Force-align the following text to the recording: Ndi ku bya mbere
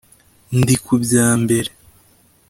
Ndi 0.59 0.75
ku 0.83 0.93
bya 1.03 1.27
mbere 1.41 1.69